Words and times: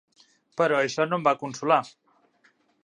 Però 0.61 0.79
això 0.79 1.07
no 1.11 1.21
em 1.21 1.29
va 1.29 1.35
consolar. 1.45 1.81